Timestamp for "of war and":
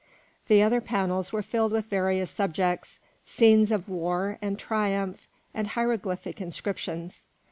3.71-4.57